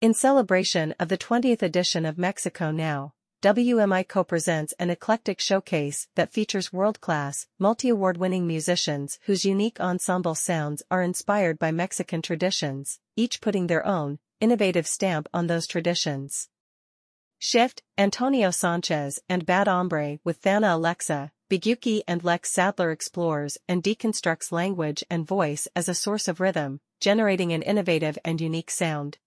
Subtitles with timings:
[0.00, 6.32] In celebration of the 20th edition of Mexico Now, WMI co-presents an eclectic showcase that
[6.32, 13.66] features world-class, multi-award-winning musicians whose unique ensemble sounds are inspired by Mexican traditions, each putting
[13.66, 16.48] their own, innovative stamp on those traditions.
[17.40, 23.82] Shift, Antonio Sanchez and Bad Hombre with Thana Alexa, BIGYUKI and Lex Sadler explores and
[23.82, 29.18] deconstructs language and voice as a source of rhythm, generating an innovative and unique sound.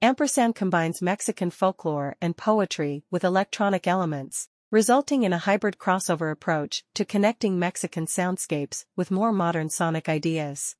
[0.00, 6.84] Ampersan combines Mexican folklore and poetry with electronic elements, resulting in a hybrid crossover approach
[6.94, 10.76] to connecting Mexican soundscapes with more modern sonic ideas.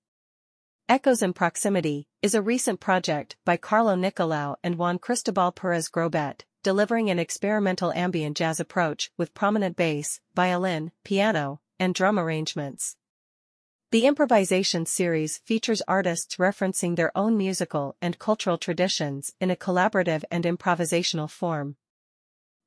[0.89, 6.43] Echoes in Proximity is a recent project by Carlo Nicolau and Juan Cristobal Perez Grobet,
[6.63, 12.95] delivering an experimental ambient jazz approach with prominent bass, violin, piano, and drum arrangements.
[13.91, 20.25] The improvisation series features artists referencing their own musical and cultural traditions in a collaborative
[20.31, 21.77] and improvisational form.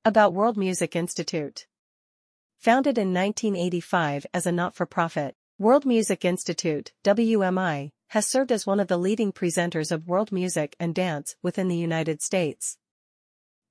[0.03, 1.67] About World Music Institute
[2.57, 8.87] Founded in 1985 as a not-for-profit, World Music Institute, WMI, has served as one of
[8.87, 12.79] the leading presenters of world music and dance within the United States.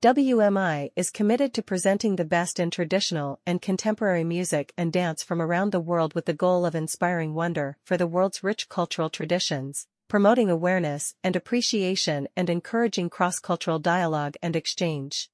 [0.02, 5.42] WMI is committed to presenting the best in traditional and contemporary music and dance from
[5.42, 9.88] around the world with the goal of inspiring wonder for the world's rich cultural traditions,
[10.08, 15.30] promoting awareness and appreciation and encouraging cross-cultural dialogue and exchange.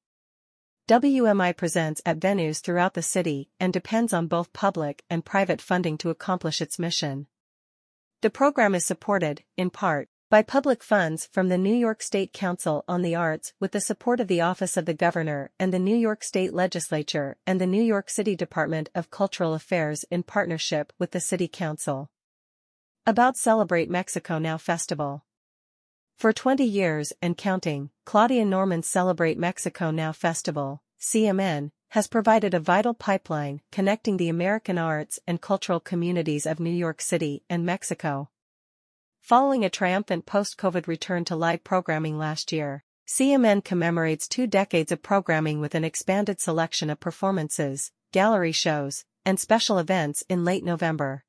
[0.88, 5.96] WMI presents at venues throughout the city and depends on both public and private funding
[5.96, 7.28] to accomplish its mission.
[8.20, 12.84] The program is supported, in part, by public funds from the New York State Council
[12.88, 15.94] on the Arts with the support of the Office of the Governor and the New
[15.94, 21.12] York State Legislature and the New York City Department of Cultural Affairs in partnership with
[21.12, 22.10] the City Council.
[23.06, 25.24] About Celebrate Mexico Now Festival
[26.16, 32.58] For 20 years and counting, Claudia Norman's Celebrate Mexico Now Festival, CMN, has provided a
[32.58, 38.28] vital pipeline connecting the American arts and cultural communities of New York City and Mexico.
[39.26, 45.02] Following a triumphant post-COVID return to live programming last year, CMN commemorates two decades of
[45.02, 51.24] programming with an expanded selection of performances, gallery shows, and special events in late November.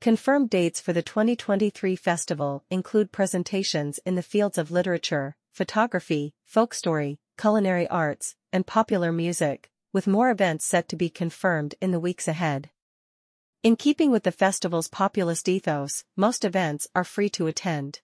[0.00, 6.72] Confirmed dates for the 2023 festival include presentations in the fields of literature, photography, folk
[6.72, 11.98] story, culinary arts, and popular music, with more events set to be confirmed in the
[11.98, 12.70] weeks ahead.
[13.62, 18.00] In keeping with the festival's populist ethos, most events are free to attend.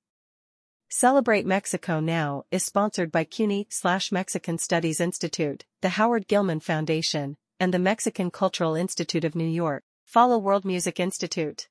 [0.91, 7.39] Celebrate Mexico Now is sponsored by CUNY slash Mexican Studies Institute, the Howard Gilman Foundation,
[7.59, 9.83] and the Mexican Cultural Institute of New York.
[10.05, 11.69] Follow World Music Institute.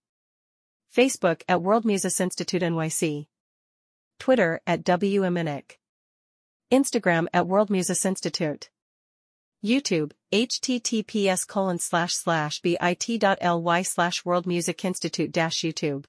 [0.91, 3.27] Facebook at World Music Institute NYC.
[4.17, 5.77] Twitter at WMINYC.
[6.71, 8.71] Instagram at World Music Institute.
[9.65, 11.47] YouTube, https
[12.61, 15.31] bit.ly slash world music institute
[15.63, 16.05] YouTube.